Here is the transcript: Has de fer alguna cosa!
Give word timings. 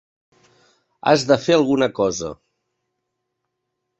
Has 1.11 1.25
de 1.33 1.37
fer 1.43 1.57
alguna 1.57 1.89
cosa! 2.01 2.31